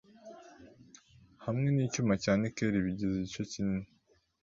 [1.43, 3.87] hamwe nicyuma cya nikel bigize igice kinini